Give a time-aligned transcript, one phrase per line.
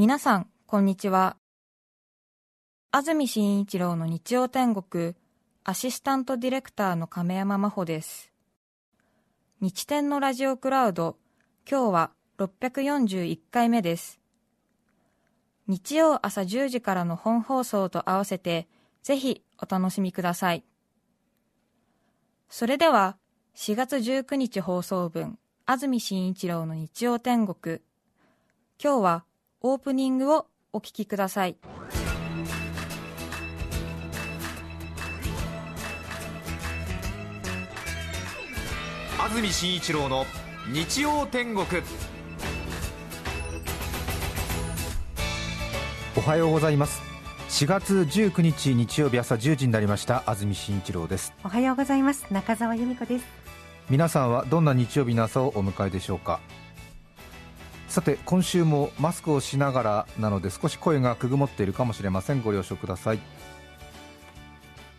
[0.00, 1.36] 皆さん、こんにちは。
[2.90, 5.14] 安住紳一郎の日曜天国、
[5.62, 8.32] アシスタントディレクターの亀山真帆です。
[9.60, 11.18] 日天のラジオクラウド、
[11.70, 14.18] 今日は641回目です。
[15.66, 18.68] 日曜朝10時からの本放送と合わせて、
[19.02, 20.64] ぜひお楽しみください。
[22.48, 23.18] それでは、
[23.54, 27.80] 4月19日放送分、安住紳一郎の日曜天国。
[28.82, 29.24] 今日は
[29.62, 31.58] オープニングをお聞きください。
[39.18, 40.24] 安住紳一郎の
[40.72, 41.66] 日曜天国。
[46.16, 47.02] おはようございます。
[47.50, 50.22] 4月19日日曜日朝1時になりました。
[50.26, 51.34] 安住紳一郎です。
[51.44, 52.26] おはようございます。
[52.30, 53.26] 中澤由美子です。
[53.90, 56.40] 皆さんはどんな日曜日の朝をお迎えでしょうか？
[57.90, 62.40] さて今週もマスクをしながらなので少し声がくぐもっているかもしれません。
[62.40, 63.18] ご了承ください。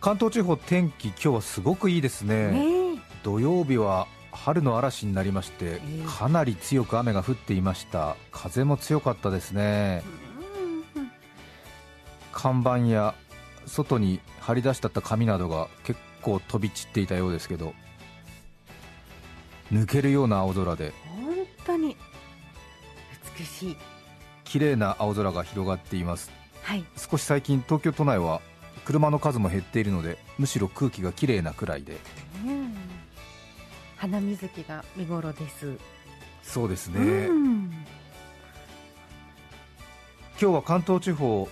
[0.02, 2.48] 関東地方天気今日はすごくいいですね、え。
[2.50, 5.80] ー、土曜日は春の嵐になりまして
[6.18, 8.14] かなり強く雨が降っていました。
[8.30, 10.02] 風も強かったですね。
[12.30, 13.14] 看板や
[13.64, 17.72] 外に張り出してあった紙などが結構飛び散っていたようですけど
[19.72, 20.92] 抜けるような青空で。
[21.06, 21.96] 本当に
[23.38, 23.76] 美しい。
[24.44, 26.30] 綺麗な青空が広がっています、
[26.62, 28.42] はい、少し最近東京都内は
[28.84, 31.96] 車の数も減っているのでむしろ空気が綺麗なくらいで、
[32.44, 32.74] うん、
[33.96, 35.78] 花水木が見頃です。
[36.42, 37.70] そうですね、うん、
[40.40, 41.48] 今日は関東地方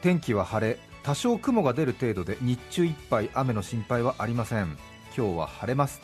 [0.00, 4.78] 天気は晴れ多少雲が出る程度で日中いっぱい雨の心配はありません。
[5.16, 6.00] 今日は晴れます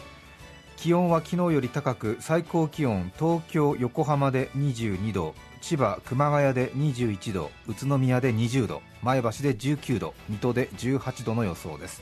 [0.78, 12.00] 気温は昨日より高く最高気温東京横浜で22度千葉熊谷で21度宇都宮で20度前橋で19度水戸で18度の予想です。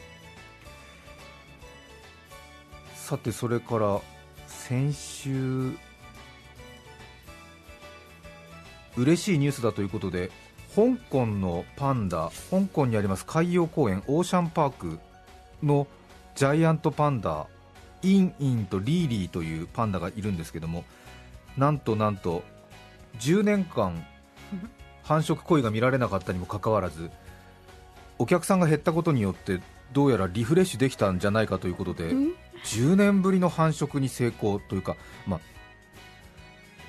[2.94, 4.00] さてそれから
[4.46, 5.72] 先週
[8.98, 10.30] 嬉しいニュースだということで
[10.74, 14.98] 香港のパンダ香港にあります海洋公園オーシャンパーク
[15.62, 15.86] の
[16.34, 17.46] ジャイアントパンダ
[18.02, 20.84] インインとリーリーというパンダがいるんですけども
[21.56, 22.42] なんとなんと
[23.18, 24.04] 10年間
[25.02, 27.10] 繁殖行為が見られなかったにもかかわらず
[28.18, 29.60] お客さんが減ったことによって
[29.92, 32.10] どうやらリフレッシュできたんじゃないかということで
[32.64, 34.96] 10年ぶりの繁殖に成功というか、
[35.26, 35.40] まあ、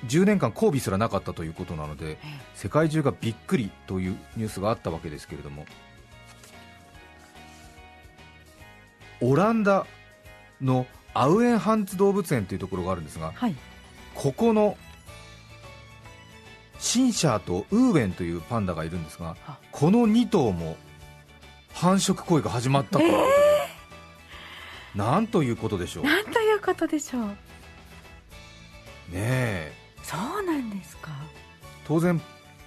[0.06, 2.18] 10年間交尾すらなかったということなので
[2.54, 5.64] 世界中がびっくりというニュースがあったわけですけれども
[9.20, 9.86] オランダ
[10.60, 10.86] の
[11.18, 13.54] アウエンハンツ動物園というところがあるんですが、はい、
[14.14, 14.78] ここの
[16.78, 19.36] シンシャーとウーウェンというパンダがいるんですが
[19.72, 20.76] この2頭も
[21.72, 23.30] 繁殖行為が始まったということで、
[24.94, 26.04] えー、なんということでしょう。
[26.04, 27.22] なんということでしょう。
[27.24, 27.34] ね
[29.14, 29.72] え。
[30.04, 31.10] そうなんですか。
[31.84, 32.20] 当然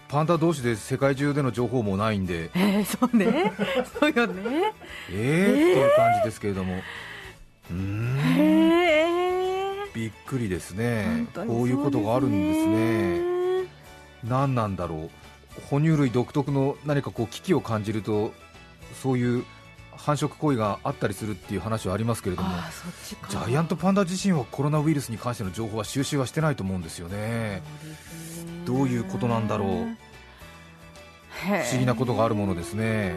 [0.09, 2.51] パンダ同士で世界中での情報もないんで。
[2.53, 3.53] えー、そうね。
[3.97, 4.73] そうよね。
[5.09, 6.81] えー、えー、という感じですけれども。
[7.71, 8.20] うん
[9.93, 11.27] びっくりですね。
[11.35, 13.21] こういうことがあるんですね。
[14.23, 15.09] 何なんだろ
[15.57, 15.61] う。
[15.69, 18.33] 哺乳類独特の何かこう危機を感じると
[19.01, 19.45] そういう
[19.97, 22.49] 繁殖行為があったりするっていう話はありますけれども
[23.29, 27.61] ジャイアントパンダ自身はコロナウイルスに関しての情報は収集はしてないと思うんですよね。
[28.65, 29.67] どういうことなんだろう。
[29.67, 29.73] 不
[31.71, 33.09] 思議なことがあるものですね。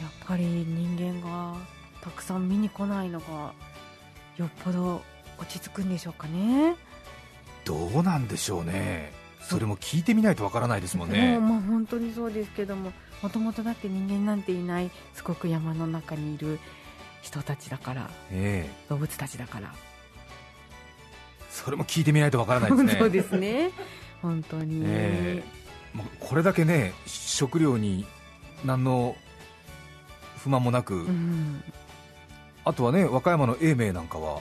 [0.00, 1.54] やっぱり人間が
[2.02, 3.54] たくさん見に来ないのが
[4.36, 5.02] よっぽど
[5.38, 6.76] 落ち着くんでしょうかね。
[7.64, 9.12] どうなんでしょうね。
[9.40, 11.38] それも聞いてみないとわからないですもんね。
[11.38, 12.92] まあ本当にそうですけども
[13.22, 16.58] もともとだって人間なんていないすごく山の中にいる
[17.22, 19.72] 人たちだから、えー、動物たちだから。
[21.50, 22.94] それも聞いてみないとわからないですね。
[22.98, 23.70] そうですね。
[24.22, 28.06] 本当に、えー、これだけね食料に
[28.64, 29.16] 何の
[30.38, 31.62] 不満もなく、うん、
[32.64, 34.40] あとはね和歌山の永明なんかは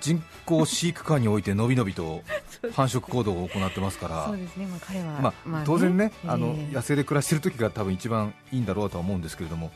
[0.00, 2.22] 人工飼育下においてのびのびと
[2.74, 9.72] 繁殖行動を行ってますから、そうですね、まあ、彼は、まあ、当然ね、えー、あの野生で暮らしている時が多分一番いいんだろうとは思うんですけれども、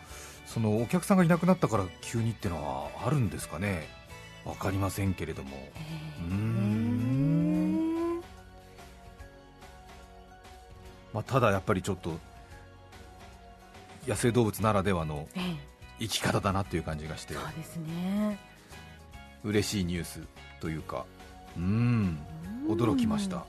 [0.46, 3.88] そのお客さんがいなくなったから急にっていうのはあるんですかね、
[4.44, 5.50] 分かりませんけれども。
[5.56, 7.68] えー、うん。
[11.14, 12.18] まあ、ただやっぱりちょっと
[14.06, 15.26] 野生動物ならではの
[15.98, 18.38] 生き方だなという感じがして、そうですね。
[19.44, 20.20] 嬉しいニュース
[20.60, 21.04] というか、
[21.56, 22.18] うん。
[22.68, 23.44] 驚きました、こ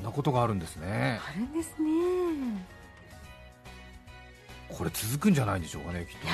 [0.00, 1.20] んなことがあるんですね。
[1.26, 2.82] あるんですね。
[4.72, 6.32] これ続くんじゃないんでしょうかねきっとね、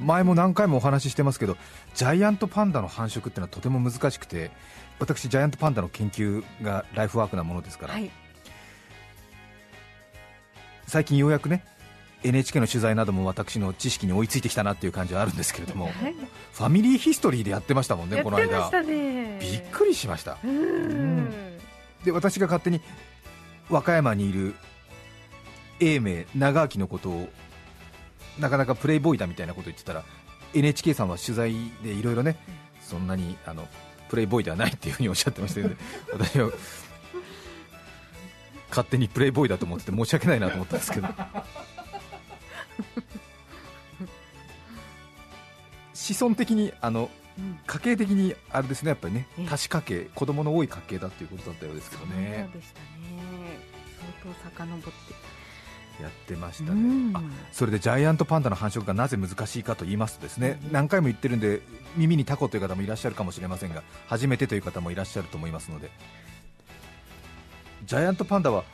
[0.00, 1.56] うん、前も何回もお話ししてますけど
[1.94, 4.50] ジャイアントパンダの繁殖っていうのはとても難しくて
[4.98, 8.10] 私ジャイアントパンダの研究がライフワークなものですから、はい、
[10.86, 11.64] 最近ようやくね
[12.24, 16.14] NHK の取材なども私の知識に追いついてきたなっていう感じはあるんですけれども、はい、
[16.52, 21.30] ファミリーヒストリーでやってましたもんね、この間、ね、びっくりしました、うん、
[22.04, 22.80] で私が勝手に
[23.68, 24.54] 和歌山にいる
[25.80, 27.28] 英明、長明のことを
[28.38, 30.04] なかなかプレイボーイだみたいなこと言ってたら
[30.54, 32.36] NHK さんは取材でいろいろね、
[32.80, 33.66] そんなにあの
[34.08, 35.76] プレイボーイではないっていうふうにおっしゃってましたので、
[36.12, 36.50] 私は
[38.68, 41.08] 勝手にプレイボーイだと思ってて申し訳ないなと思ったんですけど。
[45.94, 47.10] 子孫的にあの、
[47.66, 49.26] 家計的にあれですねやっぱりね。
[49.48, 50.10] 多子家系。
[50.14, 52.48] 子供の多い家系だということだったようですけどね。
[52.52, 52.86] そうでしたね。
[54.22, 55.32] 相当遡って。
[56.00, 57.22] やってましたね、あ
[57.52, 61.60] それでジャイアントパンダの繁殖がなぜ難しいかと言いますとですね、何回も言ってるんで
[61.96, 65.90] 耳にタコという方もいらっしゃるかもしれませんが初めてという方もいらっしゃると思いますので。
[67.84, 68.64] ジャイアントパンダは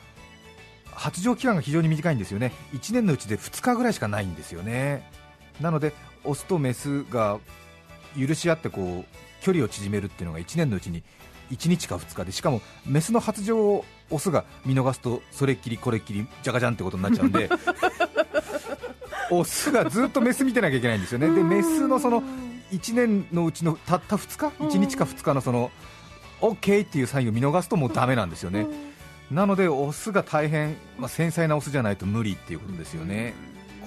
[0.91, 2.51] 発情期間が非常に短いんですよね。
[2.73, 5.09] 1年のうちで2日ぐらいしかないんですよね。
[5.61, 5.93] なので
[6.23, 7.39] オスとメスが
[8.17, 11.03] 許し合ってこう距離を縮めるっていうのが1年のうちに
[11.51, 17.49] 1日か2日でしかもメスの発情をオスが見逃すとそれっきりこれっきりじゃがじゃんってことになっちゃうんで
[19.31, 21.29] オスがずっとメス見てなきゃいけないんですよね。
[21.29, 22.23] でメスのその
[22.71, 25.71] 1年のうちのたった2日1日か2日のその
[26.41, 28.67] OK っていうサインを見逃すともうダメなんですよね
[29.31, 33.33] なのでオスが大変、まあ、繊細なオスじゃないと無理っていうことですよね。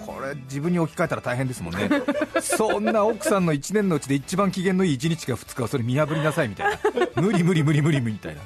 [0.07, 1.89] これ自分に置き換えたら大変ですもんね。
[2.41, 6.79] そんな奥さんの1年のうちで一番機嫌のいい1日か2日はそれ見破りなさいみたいな。
[7.23, 8.41] 無理無理無理無理みたいな。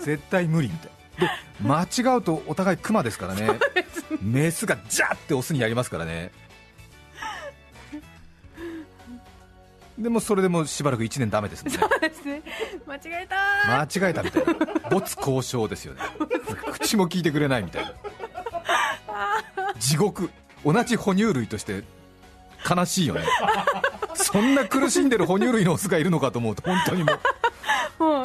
[0.00, 0.90] 絶対無理みたい。
[0.90, 1.30] なで
[1.62, 3.58] 間違うとお互いクマですからね。
[4.22, 6.30] メスがジャーってオスにやりますからね
[9.98, 11.78] でもそれでもしばらく1年だめですもんね。
[11.80, 12.42] そうですね。
[12.86, 14.54] 間違えた間違えたみたいな。
[14.90, 16.00] 没交渉ですよね。
[16.72, 17.92] 口も聞いてくれないみたいな。
[19.78, 20.30] 地獄。
[20.64, 21.84] 同じ哺乳類として
[22.68, 23.22] 悲しいよね。
[24.14, 27.18] そんな苦しんでる哺乳類のオスがいるのかと思うと本当にもう。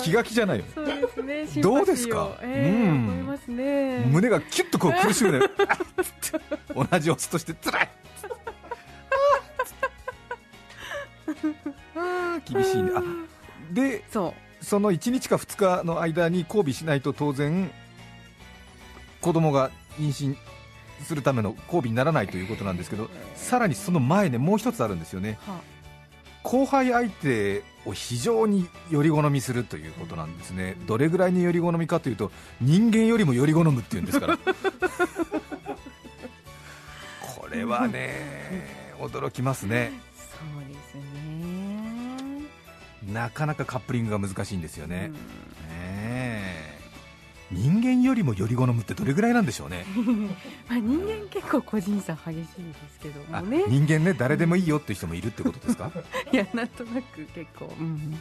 [0.01, 0.65] 気が気じゃないよ。
[0.73, 1.61] そうですね。
[1.61, 4.05] どうですか、えー、うん、ね。
[4.07, 5.45] 胸がキュッとこう苦しむね。
[6.75, 7.89] 同じオスとしてつらい
[12.45, 12.91] 厳しいね。
[12.95, 13.01] あ
[13.71, 17.71] でそその1日か2日の間に交尾しないと当然
[19.21, 20.35] 子供が妊娠
[21.03, 25.61] するための交尾にならないということなんですけど、さらにその前ねもう一つあるんですよね、はあ、
[26.43, 34.37] 後輩相手を非常により好みするということなんですね、どれぐらいにより好みかというと人間よりもより好むっていうんですから。
[37.35, 39.91] これはね驚きますね
[43.13, 45.15] なかなかカップリングが難しいんですよね、うん
[47.53, 49.85] 人間よりもより好むってどれぐらいなんでしょうね。
[50.69, 52.45] まあ人間結構個人差激しいで
[52.93, 53.65] すけどもね。
[53.67, 55.91] 人間ね誰でもいいよっていう人もいるってことですか？
[56.31, 58.17] いやなんとなく結構うん。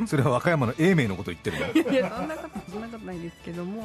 [0.00, 0.06] うん。
[0.06, 3.84] それは和歌山の英明のこと言ってるの いやそんなことそんなことないですけども、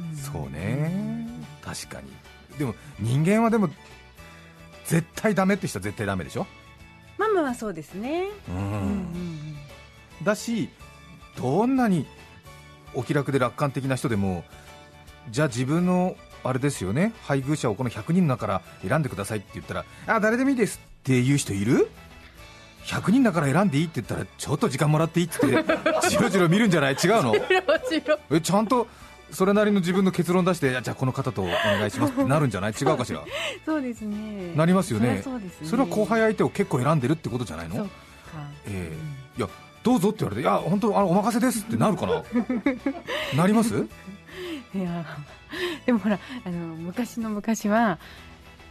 [0.00, 1.28] うん、そうね。
[1.64, 2.08] 確かに。
[2.58, 3.70] でも人間はでも
[4.86, 6.48] 絶対ダメって人は絶対ダメでしょ？
[7.18, 8.24] ママはそうですね。
[8.48, 9.56] うん、
[10.22, 10.68] だし
[11.36, 12.06] どんなに
[12.94, 14.44] お気楽で楽観的な人でも
[15.30, 17.12] じゃあ自分のあれですよね。
[17.24, 21.90] 配偶者をこの100人の中から選んでくださいって言ったらあ誰でもいいですっていう人いる
[22.84, 25.38] ？100人だから選んでいいって言ったらちょっと時間もらっていいって
[26.08, 26.94] じろじろ見るんじゃない？
[26.94, 27.34] 違うの？
[28.30, 28.86] えちゃんと
[29.30, 32.72] それなりの自分の結論出してじゃあこの方とお願いしますってなるんじゃない？
[32.80, 33.22] 違うかしら？
[33.66, 34.54] そうですね。
[34.56, 35.22] なりますよね。
[35.64, 37.88] それは後輩相手を結構選んでるってことじゃないの？
[38.66, 39.48] えー、いや
[39.82, 42.22] どうぞって言われて、いや、本当、あのお任せですってなるかな、
[43.36, 43.86] なります？
[44.74, 45.04] いや
[45.86, 47.98] でもほらあの昔の昔は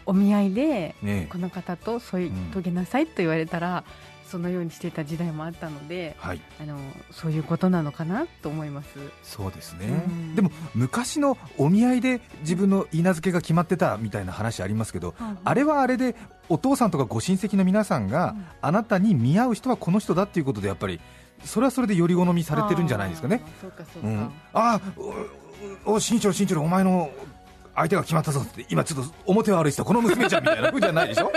[0.05, 0.95] お見合いで、
[1.29, 3.83] この方と添い遂げなさいと言われたら、
[4.29, 6.77] そのようにしていた時代もあったので、はい、あの
[7.11, 8.89] そういうことなのかなと思います。
[9.23, 10.03] そうですね、
[10.35, 16.15] でも昔のお見合いで自分の言い名付けが決まってたみたいな話ありますけど、うん、あれはあれで
[16.49, 20.99] お父さんとかご親戚の皆さんが、うん、あなたに見合う人はこの人だっていうことでやっぱり
[21.43, 23.41] それはそれでより好みされてるんじゃないですかね。
[24.53, 24.81] ああ
[25.85, 27.09] お新庄新庄お前の
[27.75, 31.31] 相手が決まったぞって今ちょっと表悪い人この娘ちゃんみたいな風じゃないでしょ？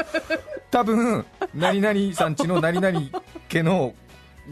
[0.70, 1.24] 多分
[1.54, 3.00] 何々さんちの何々
[3.48, 3.94] 家の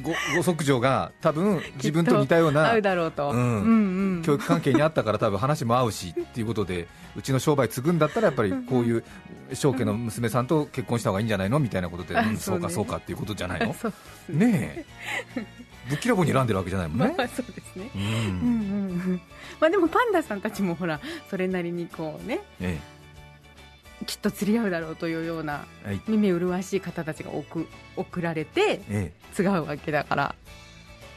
[0.02, 3.37] ごご息女が多分自分と似たような合うだろうと、うん。
[3.37, 9.04] うんうん、教育関係にあったから多分話も合うしっていうことでうちの商売継ぐんだったらやっぱりこういう
[9.54, 13.75] 商家の娘さんと結婚した方がいいんじゃないのみたいなことで、うん、そうかそうかっていうことじゃないの？
[14.28, 14.84] ね
[15.37, 15.46] え
[15.88, 18.12] ぶっきらぼうに選んでるわけじゃないもんね、まあ、そうですね、うん、うんう
[19.14, 19.20] ん。
[19.58, 22.98] まあでもパンダさんたちもほらそれなりにこうね、ええ
[24.09, 25.67] きっと釣り合うだろうというような、
[26.09, 28.81] 耳麗しい方たちが送送られて、
[29.38, 30.35] 違うわけだから、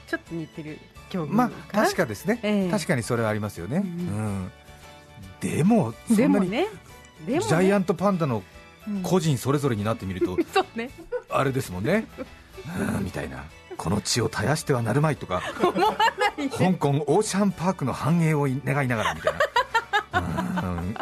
[0.08, 0.78] ちょっと似てる
[1.10, 4.52] 競技まあ確かですね、えー、確かにそれはありますよね、うん、
[5.40, 6.68] でもそんなにね。
[7.26, 8.44] ジャイアントパンダの
[9.04, 10.90] 個人それぞれになってみると、 そうね、
[11.30, 12.06] あれですもんね。
[13.02, 13.46] みたいな。
[13.78, 15.42] この地を絶やしてはなるまいとか。
[16.58, 19.40] 香港オーシャンパークの繁栄を願いながらみたいな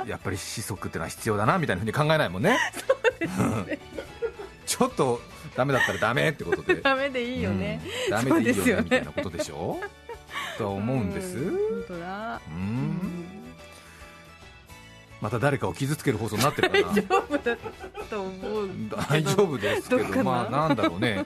[0.07, 2.57] やっぱり子息ってのは必要だなみたいなふうに考えないもんね。
[4.65, 5.21] ちょっと
[5.55, 6.75] ダメだったらダメってことで。
[6.75, 9.79] ダメでいいよね、うん、ダメでいいよねみたいなことでしょ？
[10.57, 12.41] と思うんです、本当だ。
[12.47, 13.25] うん。
[15.21, 16.83] また誰かを傷つける放送になってるかな？
[16.93, 17.57] 大丈夫だ
[18.09, 18.69] と思う
[19.09, 21.25] 大丈夫ですけどまあなんだろうね。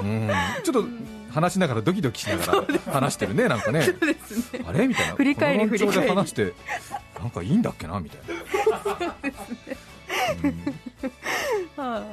[0.00, 0.30] うん。
[0.62, 0.84] ちょっと
[1.32, 3.86] 話しながらドキドキしながら話してるね、なんかね、
[4.66, 4.86] あれ？
[4.86, 6.08] みたいな、振り返り振り返り。
[6.08, 6.54] 話して、
[7.18, 8.20] なんかいいんだっけなみたい
[11.76, 12.04] な。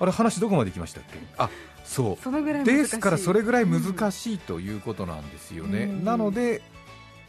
[0.00, 1.18] あれ話どこまで行きましたっけ？
[1.38, 1.48] あ
[1.84, 2.64] そう。
[2.64, 6.62] ですからそれぐらい難しいということなんですよね、なので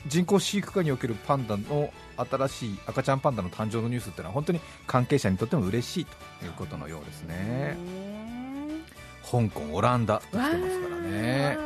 [0.08, 7.78] 人工飼育下におけるパンダの新しい赤ちゃんパンダの誕生のニュースっていうのは本当に関係者にとっても嬉しいということのようですね。
[9.24, 10.58] 香港、オランダと来てますか
[10.90, 11.58] らね、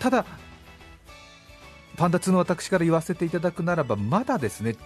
[0.00, 0.26] ただ、
[1.96, 4.76] パンダ2の私から言わせていただくならば、まだですね、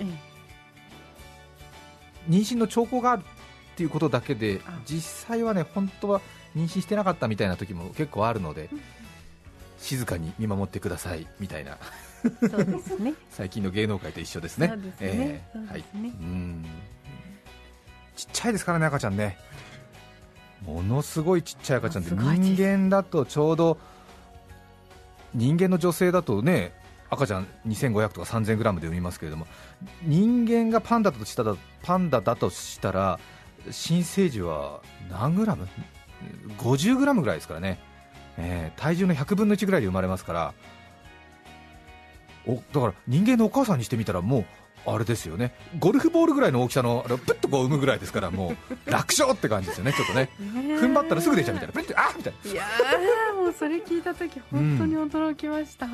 [2.28, 6.20] 妊娠の兆候があるっていうことだけで、実際はね、本当は
[6.56, 8.68] 妊娠してなかったみたいな時も結構あるので、
[9.78, 11.78] 静かに見守ってくださいみたいな。
[12.50, 13.14] そうですね。
[13.30, 14.72] 最近の芸能界と一緒ですね。
[18.16, 19.38] ちっちゃいですからね、赤ちゃんね。
[20.64, 23.78] ものすごいちっちゃい赤ちゃんで人間だとちょうど
[25.34, 26.72] 人間の女性だとね
[27.10, 29.46] 赤ちゃん2500とか3000グラムで産みますけれども
[30.02, 33.18] 人間がパンダだとしたらパンダだとしたら
[33.70, 35.68] 新生児は何グラム
[36.58, 37.78] ?50 グラムぐらいですからね、
[38.36, 40.54] えー、体重の100分の1ぐらいで生まれますから。
[42.46, 44.44] おだから人間のお母さんにしてみたらもう
[44.86, 45.52] あれですよね。
[45.78, 50.30] ゴルフボールぐらいの大きさのあれプッとこう産むぐらいですからもう 楽勝って感じですよねちょっとね。
[50.38, 51.74] 踏ん張ったらすぐ出ちゃうみたいな。
[51.74, 52.50] プッてあみたいな。
[52.50, 52.64] いや
[53.36, 55.92] もうそれ聞いた時本当に驚きました、うん、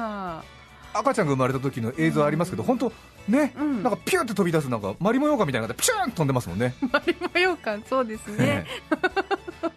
[0.95, 2.93] 赤ちゃんが生まれた時の映像ありますけど、うん、本当
[3.29, 6.75] ね、うん、なんかピューって飛び出すなんかマリモようかみたいなでピューン飛んでますもんね。
[6.93, 8.67] マリモようかそうですね、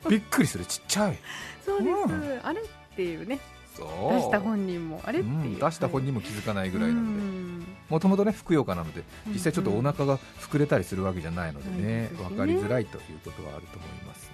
[0.10, 0.66] びっくりする。
[0.66, 1.18] ちっちゃい。
[1.66, 3.40] そうです、あれっていうね。
[3.78, 3.84] 出
[4.22, 14.32] した本人もあれっていう、出した本人も気づかないぐらいなので、もともとねふくよかなので実際ちょっとお腹が膨れたりするわけじゃないのでね、分かりづらいということはあると思います。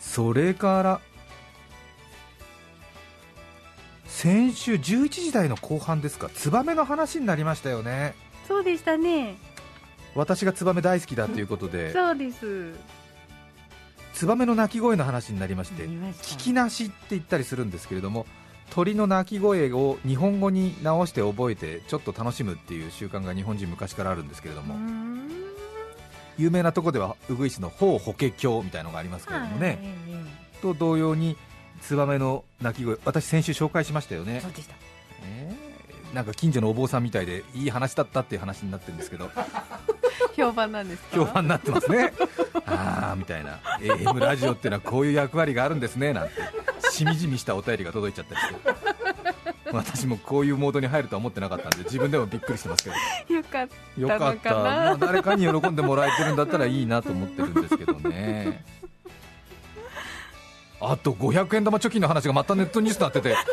[0.00, 1.00] それから
[4.14, 6.30] 先週11時台の後半ですか。
[6.30, 8.14] ツバメの話になりましたよね。
[8.46, 9.36] そうでしたね。
[10.14, 11.92] 私がツバメ大好きだということで。
[11.92, 12.74] そうです。
[14.14, 18.26] ツバメの鳴き声の話になりまして聞きなしって言ったりするんですけれども
[18.70, 24.76] 鳥の鳴き声を日本語に直して覚えてちょっと楽しむっていう習慣が日本人昔からあるんですけれども。
[26.38, 29.78] 有名なとこではウグイスの法法華経みたいなのがありますけれどもね、
[30.62, 31.36] と同様に
[31.80, 34.40] ツバメの鳴き声私先週紹介しましたよね。
[34.40, 34.74] そうでした、
[35.24, 35.52] え。
[36.12, 39.30] ー、なんか近所のお坊さんみたいでいい話だったっていう話になってるんですけど。
[40.36, 42.12] 評判なんです評判になってますね。
[42.66, 43.60] ああみたいな。
[43.80, 46.34] AM ラジオっていうのはこういう役割があるんですねなんて。
[46.90, 48.94] しみじみしたお便りが届いちゃったりして。
[49.72, 53.34] 私もこういうモードに入るとは思ってなかったんで自分でもびっくりしてますけど。
[53.34, 58.64] よかったよかった、まあ、誰かに喜んでもらえてるんだったらいいなと思ってるんですけどね
[60.86, 63.36] あと500円玉貯金の話がまたネットニュースになってて。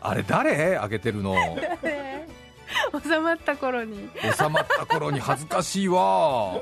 [0.00, 0.76] あれ誰？
[0.76, 1.36] あげてるの。
[3.02, 4.08] 収まった頃に。
[4.36, 6.60] 収まった頃に恥ずかしいわ。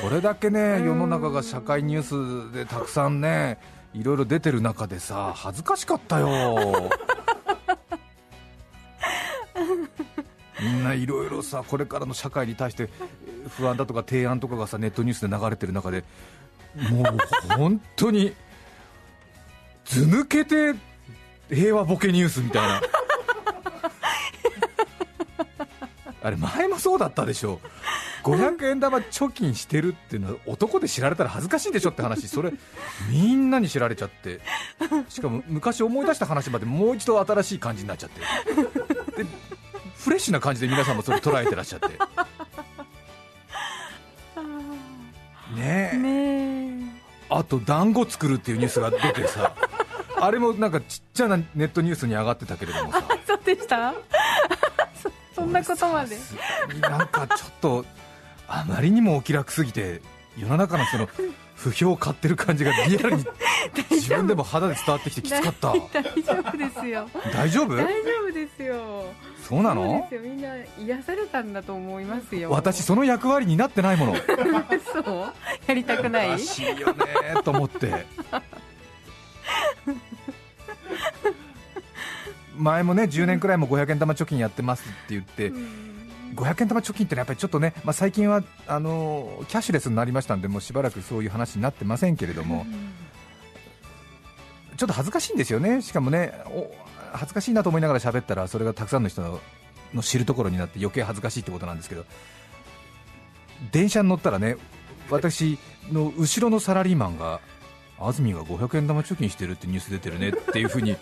[0.00, 3.58] これだけね世の中が社会ニュースでたくさんね
[3.94, 6.90] いろいろ出てる中でさ恥ずかしかったよ。
[10.60, 12.88] みんないろいろさこれからの社会に対して
[13.56, 16.04] 不安だとか提案とかがさネットニュースで流れてる中で
[16.90, 17.04] もう
[17.56, 18.34] 本当に
[19.84, 20.74] 図抜けて
[21.48, 22.82] 平和ボケニュースみたいな。
[26.22, 27.60] あれ前もそうだったでしょ。
[28.24, 32.26] 500円玉貯金してるっていうのは男で知られたら恥ずかしいでしょって話。
[32.26, 32.52] それ
[33.08, 34.40] みんなに知られちゃって。
[35.08, 38.20] しかも昔思い出した話までもう一度新しい感じになっちゃって。
[39.22, 39.28] で
[39.96, 41.88] フレッシュな感じで皆さんもそれ捉えてらっしゃって。
[45.54, 45.96] ねえ。
[45.96, 46.55] ね
[47.28, 49.52] あと団子作るっていうニュースが出てさ
[50.20, 53.02] あれもなんかちっちゃなネットニュースに上がってたけれどもさ。
[53.26, 53.92] そうでした？
[55.02, 56.16] そそんなことまで。
[56.80, 57.84] なんかちょっと
[58.48, 60.00] あまりにもお気楽すぎて
[60.36, 61.08] 世の中のその
[61.56, 63.24] 不評を買ってる感じがリアルに
[63.90, 65.72] 自分でも肌で伝わってきてきつかった。
[65.72, 67.08] 大丈夫ですよ。
[67.32, 67.76] 大丈夫？
[67.76, 69.04] 大丈夫ですよ。
[69.42, 70.02] そうなの？
[70.02, 70.20] ですよ。
[70.20, 72.50] みんな癒されたんだと思いますよ。
[72.50, 74.16] 私その役割になってないもの。
[74.92, 75.32] そう？
[75.66, 76.28] やりたくない？
[76.32, 77.04] らしいよね
[77.42, 78.04] と思って。
[82.58, 85.52] 前もね10年くらいも500円玉貯金やってますって言って
[86.36, 92.66] 500円玉貯金ってのはやっぱりちょっとね、まあ、最近はあのキャッシュレスになりましたんでもうしばらくそういう話になってませんけれども。
[94.76, 95.80] ちょっと恥ずかしいんですよね。
[95.80, 96.70] しかもねお
[97.12, 99.40] 恥ずかしいなと思いながら喋ったらそれがたくさんの人の
[99.94, 102.04] の知るところになって余計恥ずかしいってことなんですけど。
[103.72, 104.56] 電車に乗ったらね
[105.10, 105.58] 私
[105.90, 107.40] の後ろのサラリーマンが
[107.98, 110.96] 安住が500円玉貯金してるってニュース出てるねっていうふうに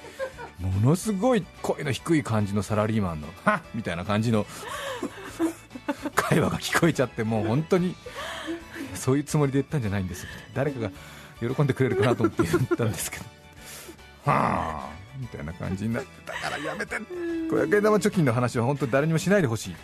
[0.60, 4.46] ものすごい声の低い感じのサラリーマンのはっみたいな感じの
[6.28, 7.95] 会話が聞こえちゃってもう本当に
[8.95, 10.90] そういうつもりで言ったんじゃないんです誰かが
[11.40, 13.25] 喜んでくれるかなと思って言ったんですけど。
[14.25, 16.97] はあみたいな感じになってだからやめて。
[16.97, 19.75] 500円玉貯金の話は本当に誰にもしないでほしい。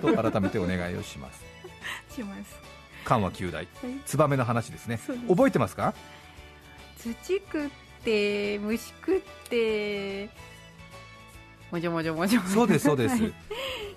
[0.00, 1.42] と改めてお願いをします。
[2.14, 2.56] します。
[3.04, 3.66] 緩和9大。
[4.06, 5.00] ツバメの話ですね。
[5.28, 5.94] 覚えてますか？
[6.98, 7.70] 土食っ
[8.04, 10.28] て虫食って
[11.70, 12.40] もじょもじょもじょ。
[12.40, 13.32] そうですそうです、はい。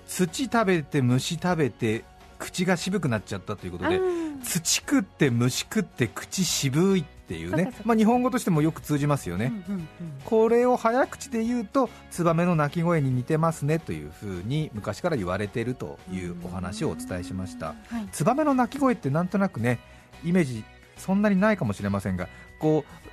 [0.06, 2.04] 土食べて虫食べて
[2.38, 4.00] 口が渋くなっちゃったということで
[4.42, 7.72] 土食って虫食って口渋いっていうね。
[7.84, 9.88] まあ、日本語としてもよく通じますよね、うんうんうん。
[10.24, 17.68] これを早口で言うとツバメの鳴き声に似てますねというふうに昔から言われているというお話をお伝えしました。
[17.68, 18.08] はい。
[18.12, 19.78] ツバメの鳴き声ってなんとなくね
[20.22, 20.64] イメージ
[20.98, 23.08] そんなにないかもしれませんがこう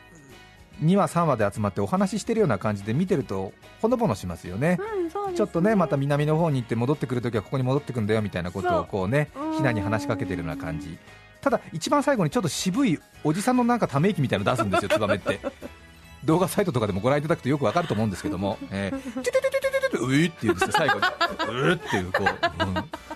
[0.84, 4.78] 2話3話で集まってお話ししてるような感じで見てるとほのぼのしますよね。
[4.96, 10.98] うんそうですちょっとねまた南の方に行って戻ってくるときはここに戻ってくるんだよみたいなことをこうねひなに話しかけてるような感じ。
[11.41, 15.39] ただ一番最後にちょっと渋いおじさんのなんかため息みたいなの出すんですよツバメって。
[16.24, 21.02] 動画サイトとかでもご覧いただくとよくわかると思うんですけども「えー、チュチュチュチュチュチュうい」って言うんですよ最後に
[21.67, 22.74] 「うい」っていうこう、うん。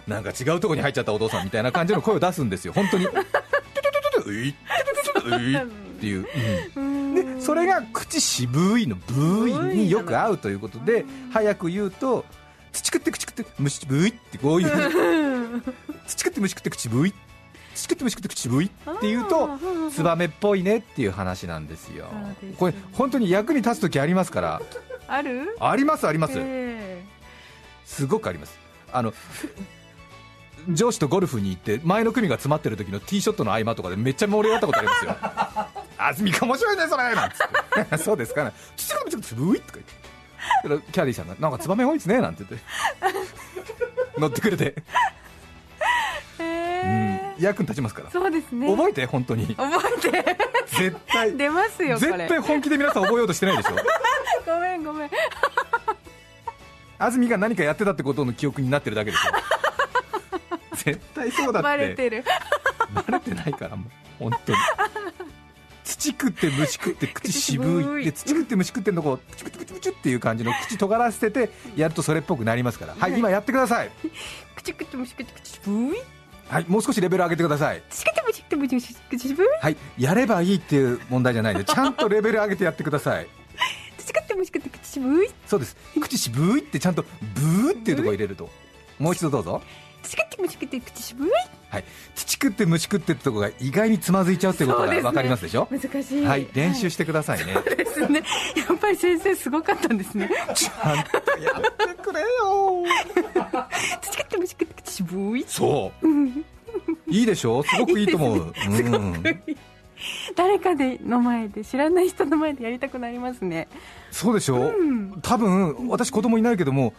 [0.07, 2.73] なんか違うところに入っちゃったお父さんみたいな感じの声を出すんですよ。
[2.73, 4.55] 本当に「チュチュチュチュチュうい」
[5.25, 5.65] ういっ
[5.99, 6.27] ていう、
[6.75, 12.25] うんでそれが口渋いのブーイによく合うということで早く言うと
[12.71, 14.69] 土食って口食って虫ブイってこういう。
[16.07, 17.13] 土食って虫食って口ブイ
[17.73, 19.49] 土食って虫食って口ブイっていうと
[19.91, 22.07] ツバメっぽいねっていう話なんですよ。
[22.59, 24.61] これ本当に役に立つ時ありますから。
[25.07, 25.55] ある？
[25.59, 26.33] ありますあります。
[26.37, 27.03] え。
[27.85, 28.59] すごくあります。
[28.91, 29.13] あの
[30.69, 35.15] 上司とゴルフに行って前の組が詰まってる時のティーショットの合間とかでめっちゃ盛り上がったことありますよ
[36.07, 37.97] 安住か面白いねそれなんつって。
[38.03, 38.51] そうですかね。
[38.75, 39.79] 土食ってつぶいとか
[40.63, 42.67] 言ってキャディーさんがなんかツバメ多いですねなんて言って。
[44.19, 44.75] 乗ってくれて、
[46.39, 48.09] うん、役に立ちますから。
[48.09, 48.69] ーそうですね。
[48.69, 49.55] 覚えて本当に。
[49.55, 49.65] 覚
[50.07, 50.37] えて。
[50.67, 51.35] 絶対。
[51.35, 53.75] 出ますよこ絶れ対本気で皆さん覚えようとしてないでしょ。
[54.45, 55.09] ごめんごめん。
[56.97, 59.31] 安住が何かやってたってことの記憶になってるだけでしょ。
[60.77, 61.63] 絶対そうだって。
[61.63, 62.23] バレてる。
[62.93, 63.89] バレてないからもう。
[64.19, 64.57] 本当に
[66.05, 72.95] 土食って虫食って口渋渋いいで 土食って虫食ってんのこうプチプチプチプチっていう感じの口尖らせてやるとそれっぽくなりますから。
[72.97, 73.91] はい今やってください。
[74.55, 75.99] 口口虫口口ブイ
[76.49, 77.81] はいもう少しレベル上げてください。
[79.61, 83.27] はいやればいいっていう問題じゃないんでちゃんとレベル上げてやってください。
[83.97, 85.75] 口口虫口口ブイそうです。
[85.99, 88.49] 口渋いってちゃんとブーっていうところ入れると。
[88.99, 89.61] もう一度どうぞ
[90.05, 91.29] 口口虫口口ブイ
[91.69, 91.83] はい。
[92.15, 95.09] 土食って虫食ってってところが意外につまずいちゃうっていうことがそうですね。
[95.09, 95.67] 分かりますでしょ？
[95.71, 96.25] 難しい。
[96.25, 96.47] はい。
[96.53, 98.21] 練習してくださいね、ですね。
[98.55, 100.29] やっぱり先生すごかったんですね。
[100.53, 102.83] ちゃんとやってくれよ。
[104.01, 106.07] 口口虫口口ブイそう。
[107.07, 107.63] いいでしょ？
[107.63, 108.53] すごくいいと思う。
[108.67, 109.23] うん、
[110.35, 113.67] 誰かでの前で知らない人の前でやりたくなりますね。
[114.11, 115.19] そうでしょ、うん。
[115.21, 116.93] 多分私子供いないけども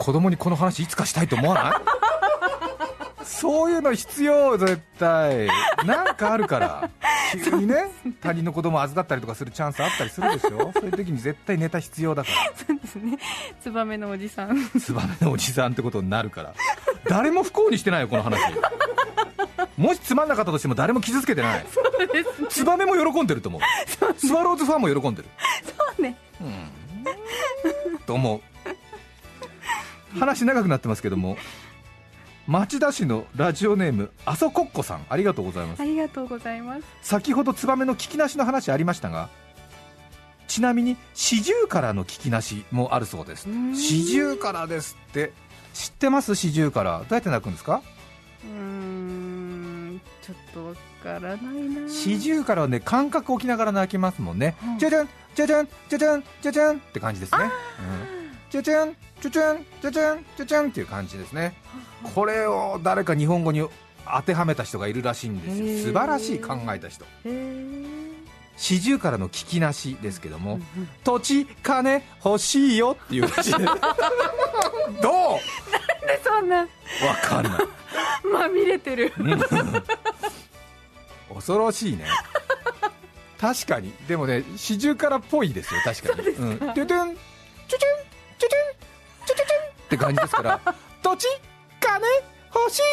[0.00, 3.24] 子供にこの話いつかしたいと思わない？
[3.24, 5.48] そういうの必要絶対。
[5.86, 6.90] なんかあるから。
[7.44, 10.72] 急にね他人の子供預かったりとかするチャンスあったりするでしょ？
[10.72, 12.36] そういう時に絶対ネタ必要だから。
[12.56, 13.18] そうですね。
[13.60, 14.70] ツバメのおじさん。
[14.80, 16.54] ツバメのおじさんってことになるから。
[17.04, 18.40] 誰も不幸にしてないよこの話。
[19.76, 23.60] もしつまんなかったとしても誰も傷つけてない、そうです、ね、ツバメも喜んでると思う、
[24.18, 25.28] スワローズファンも喜んでる、
[25.64, 28.40] そうね、うん、と思う、
[30.18, 31.36] 話長くなってますけども、
[32.46, 35.80] 町田市のラジオネームあそこっこさんありがとうございます。
[35.80, 36.82] ありがとうございます。
[37.02, 39.28] 先ほどツバメの聞きなしの話ありましたが
[40.48, 43.46] ちなみに四十からの聞きなしもあるそうです。
[43.46, 45.32] 四十からですって
[45.74, 46.34] 知ってます？
[46.34, 47.82] 四十からどうやって鳴くんですか？
[48.42, 51.88] うんちょっとわからないな。
[51.88, 57.50] 四十からはね感覚置きながら鳴きますもんね、じゃじゃんじゃじゃんじゃじゃんじゃじゃんって感じですね、うん、
[58.50, 61.54] じゃじゃんじゃじゃんじゃじゃんじゃじゃんっていう感じですね。
[62.14, 63.66] これを誰か日本語に
[64.06, 65.50] 当てはめた人がいるらしいんで
[65.82, 65.92] すよ。
[65.92, 67.04] 素晴らしい考えた人。
[68.56, 70.60] 四十からの聞きなしですけども、
[71.02, 73.72] 土地、金欲しいよっていう話で どう？
[73.72, 75.40] なんで
[76.24, 76.56] そんな？
[76.58, 76.66] わ
[77.22, 77.52] かんない。
[78.32, 79.12] まみれてる。
[81.32, 82.04] 恐ろしいね。
[83.40, 83.94] 確かに。
[84.06, 86.28] でもね四十からっぽいですよ確かに。
[86.28, 87.99] うんトゥトゥンチュチュンチュチュンチュチュンチュチュン
[89.90, 90.60] って感じですから
[91.02, 91.26] 土地
[91.80, 92.06] 金
[92.54, 92.86] 欲しいよ。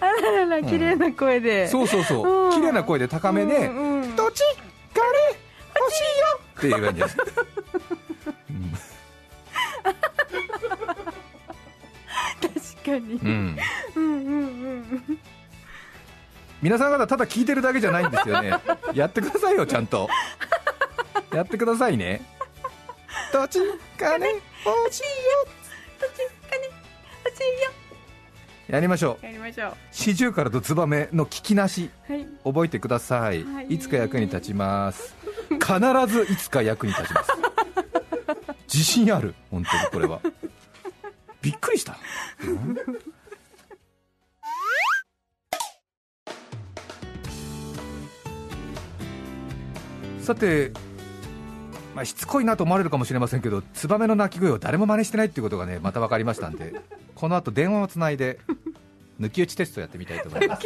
[0.00, 2.52] あららら綺麗な声で、そうそうそう。
[2.52, 3.68] 綺麗な声で高めで、
[4.16, 4.42] 土地
[4.92, 5.04] 金
[5.74, 6.40] 欲しいよ。
[6.58, 7.16] っていう感じです。
[7.16, 7.24] 確
[12.84, 13.58] かに、うん、
[13.94, 15.18] うんうんうん。
[16.60, 18.52] 皆さん方ただ聞いてるだけじゃないんですよね。
[18.92, 20.08] やってくださいよちゃんと。
[21.32, 22.22] やってくださいね
[23.34, 23.58] 土地
[23.98, 25.08] 金欲しいよ
[25.98, 26.18] 土地
[26.48, 26.62] 金
[27.24, 27.72] 欲しいよ。
[28.68, 29.26] やりましょう。
[29.26, 29.72] やりましょう。
[29.90, 35.16] 四十からとツバメの聞きなし、はい、覚えてください、はい、いつか役に立ちます。
[35.50, 35.66] 必
[36.06, 37.32] ずいつか役に立ちます。
[38.72, 39.34] 自信ある。
[39.50, 40.20] 本当にこれは。
[41.42, 41.98] びっくりした、
[50.22, 50.70] さて
[51.94, 56.74] まあ、しつこいなと思われるかもしれませんけど、ツバメの鳴き声を誰も真似してないっていうことがねまた分かりましたんで、
[57.14, 58.40] この後電話をつないで
[59.20, 60.62] 抜き打ちテストやってみたいと思います。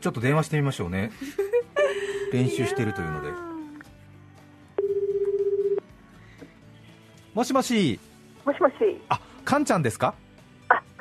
[0.00, 1.10] ちょっと電話してみましょうね。
[2.32, 3.28] 練習してるというので。
[7.34, 8.00] もしもし。
[8.44, 8.74] もしもし。
[9.10, 10.14] あ、かんちゃんですか？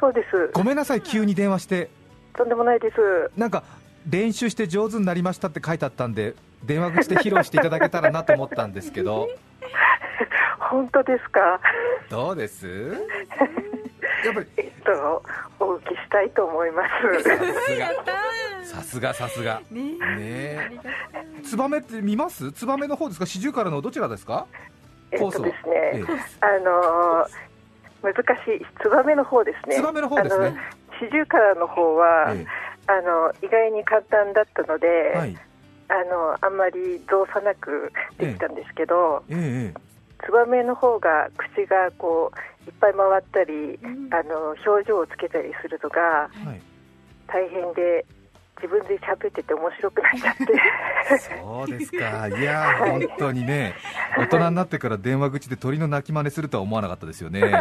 [0.05, 0.51] そうです。
[0.53, 1.89] ごめんなさい急に電話して。
[2.37, 2.95] とんでもないです。
[3.35, 3.63] なんか
[4.07, 9.27] 練習して上手になりましたって書いてあったんで電話口で披露していただけたらなと思ったんですけど。
[10.59, 11.59] 本当ですか？
[12.09, 12.67] どうです？
[14.25, 14.47] やっぱり。
[14.57, 15.23] えっと
[15.59, 16.83] お受けしたいと思いま
[17.23, 17.23] す。
[18.69, 19.13] さすが。
[19.15, 19.93] さすがね。
[20.19, 20.69] え
[21.43, 22.51] ツバメって見ます？
[22.51, 23.25] ツバメの方ですか？
[23.25, 24.45] 四十からのどちらですか？
[25.11, 25.51] えっとですね、
[25.93, 26.03] ええ、
[26.41, 27.54] あのー
[28.05, 28.65] 難しい。
[28.81, 29.77] ツバメの方ですね。
[29.77, 30.55] ツバメの方ですね。
[30.99, 32.45] シジュウカラの方は、ええ、
[32.87, 35.35] あの意外に簡単だったので、はい、
[35.89, 39.73] あのあんまり動作なくできたんですけど、え、
[40.23, 42.31] ツバメの方が口がこ
[42.65, 46.29] ういっぱい回ったり、うん、あの表情をつけたりするのが
[47.27, 48.05] 大変で、
[48.61, 50.45] 自分で喋ってて面白くなっちゃって。
[51.19, 52.27] そうですか。
[52.39, 53.75] いや、はい、本当にね
[54.17, 57.41] 大人になってから電話口で鳥の鳴き真似するとは思わなかったですよね。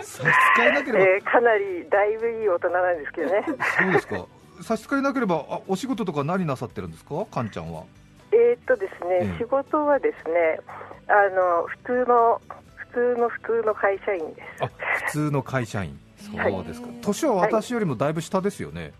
[0.02, 3.44] し支えなければ、えー、かなりだいぶいい大人なんですけどね。
[3.46, 4.26] そうですか。
[4.62, 7.24] 差し支えなければあお仕事とか何なさってるんですか？
[7.26, 7.84] かんちゃんは。
[8.32, 9.38] えー、っとですね、え。
[9.38, 10.60] 仕事はですね
[11.08, 12.40] あの普通の
[12.76, 14.64] 普通の普通の会社員です。
[14.64, 14.68] あ
[15.06, 15.98] 普通の会社員
[16.32, 18.92] そうですか、年は私よりもだいぶ下ですよね、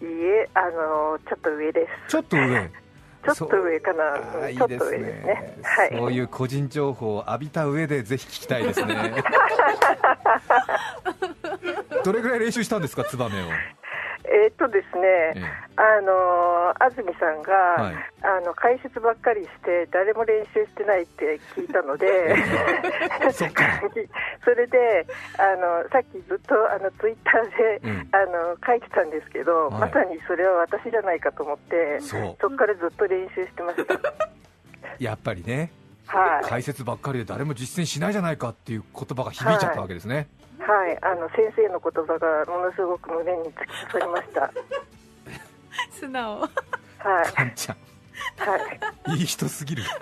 [0.00, 2.12] いいえ、あのちょっと上です。
[2.12, 2.70] ちょっと上。
[3.34, 8.94] ちょっと上かな、いいですね、ね、はい、そういう個人情報を浴びた上でぜひ聞きたいですね。
[12.04, 13.46] どれぐらい練習したんですか、ツバメを。
[14.36, 15.40] えー、っとですね、ええ、
[15.80, 22.06] あの安住さんが、はい、あの解説ばっかりして誰も練習してないって聞いたので
[24.44, 25.06] それで
[25.40, 32.16] あのさっきずっとあのツイッターで、うん、あの書いてたんですけど、はい、まさにそれは私じゃないかと思ってそ
[32.48, 33.96] こからずっと練習してました。
[35.00, 35.72] やっぱりね、
[36.06, 40.14] はい、解説ばっかりで誰も実践しないじゃないかっていう言葉が響いちゃったわけですね。
[40.14, 40.26] はい
[40.58, 43.54] はい、あの先生の言葉がものすごく胸に突き
[43.92, 44.50] 刺さりました。
[45.92, 46.40] 素直。
[46.40, 46.48] は
[47.22, 47.32] い。
[47.32, 47.76] かんちゃん。
[48.48, 48.56] は
[49.14, 49.18] い。
[49.18, 49.82] いい人すぎる。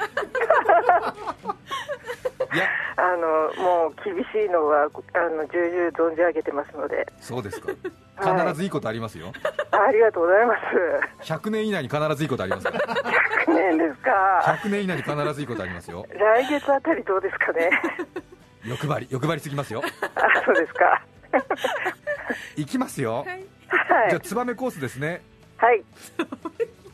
[2.55, 7.73] いや、あのもう厳しいのはあの重々存じ上げてますのでそうですか
[8.21, 9.33] 必ずいいことありますよ、
[9.73, 10.55] ありがとうございま
[11.25, 12.95] す100年以内に必ずいいことありますから
[13.47, 14.11] 100年ですか
[14.63, 17.71] 100年以内に必ずいいことありますよ来月あたりどうですかね
[18.67, 19.83] 欲張り欲張りすぎますよ。
[20.01, 21.03] あそうですか。
[22.57, 23.45] 行きますよ、はい、
[24.11, 25.23] じゃあツバメコースですね。
[25.57, 25.83] はい。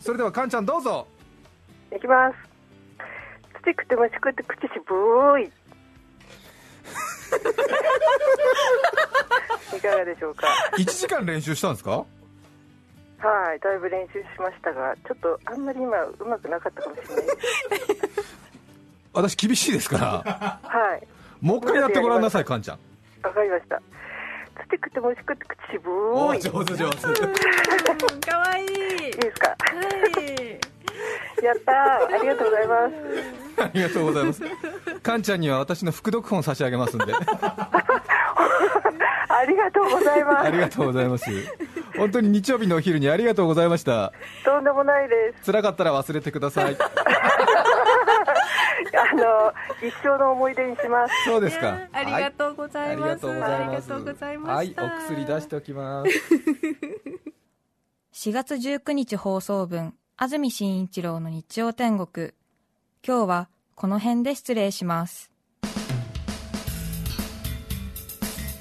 [0.01, 1.07] それではかんちゃんどうぞ。
[1.95, 2.37] いきます。
[3.63, 5.53] 土くて虫食って口しぶーい。
[9.77, 10.47] いかがでしょうか。
[10.77, 11.91] 1時間練習したんですか？
[13.23, 17.27] はいだいぶ練習しましたがちょっとあんまり今うまくなかったかもしれない。
[19.13, 20.59] 私厳しいですから。
[20.69, 21.07] はい
[21.41, 22.79] もう一回やってごらんなさいかんちゃん。
[23.27, 23.81] わかりました。
[24.63, 26.41] つてくてもしくて口ぶーい。
[26.41, 26.97] 上手上手。
[28.31, 28.67] かわいい。
[28.67, 29.49] いいですか？
[29.49, 29.55] は
[30.21, 31.45] い。
[31.45, 31.73] やった
[32.07, 33.63] ありがとうございます。
[33.63, 34.43] ありがとうございます。
[35.03, 37.13] かんちゃんには私の副読本差し上げますんで。
[39.33, 40.47] ありがとうございます。
[40.47, 41.25] ありがとうございます。
[41.97, 44.13] 本当に日曜日のお昼にありがとうございました。
[44.45, 45.47] とんでもないです。
[45.51, 46.77] 辛かったら忘れてください
[48.99, 49.53] あの
[49.87, 51.15] 一生の思い出にします。
[51.25, 51.79] そうですか。
[51.93, 54.51] ありがとうございます、ありがとうございます。
[54.51, 56.11] はいお薬出しておきます。
[58.31, 62.33] 4月19日放送分安住紳一郎の日曜天国。
[63.07, 65.31] 今日はこの辺で失礼します。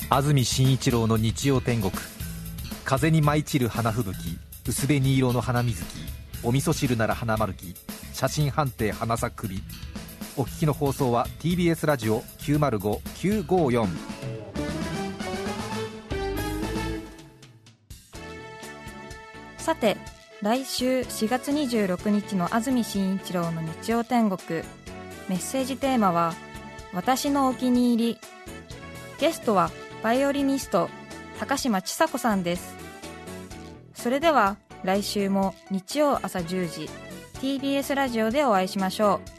[0.09, 1.91] 安住紳一郎の日曜天国。
[2.85, 4.49] 風に舞い散る花吹雪。
[4.69, 5.89] 薄紅色の花水木
[6.43, 7.73] お味噌汁なら花丸き
[8.13, 9.63] 写真判定花咲く首
[10.39, 13.87] お聞きの放送は TBS ラジオ905954
[19.57, 19.97] さて
[20.41, 24.63] 来週4月26日の安住紳一郎の日曜天国。
[25.27, 26.33] メッセージテーマは
[26.95, 28.17] 「私のお気に入り」
[29.19, 29.71] ゲストは
[30.01, 30.89] バイオリニスト
[31.37, 32.77] 高島千佐子さんです。
[33.93, 36.89] それでは来週も日曜朝10時
[37.41, 39.38] TBS ラジオでお会いしましょう。